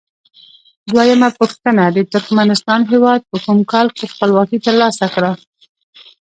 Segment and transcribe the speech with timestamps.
[0.91, 5.31] دویمه پوښتنه: د ترکمنستان هیواد په کوم کال کې خپلواکي تر لاسه کړه؟